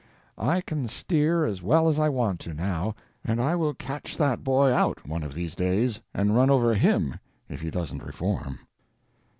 I 0.39 0.61
can 0.61 0.87
steer 0.87 1.45
as 1.45 1.61
well 1.61 1.87
as 1.87 1.99
I 1.99 2.09
want 2.09 2.39
to, 2.39 2.55
now, 2.55 2.95
and 3.23 3.39
I 3.39 3.55
will 3.55 3.75
catch 3.75 4.17
that 4.17 4.43
boy 4.43 4.71
out 4.73 5.05
one 5.07 5.21
of 5.21 5.35
these 5.35 5.53
days 5.53 6.01
and 6.11 6.35
run 6.35 6.49
over 6.49 6.73
HIM 6.73 7.19
if 7.47 7.61
he 7.61 7.69
doesn't 7.69 8.01
reform. 8.01 8.57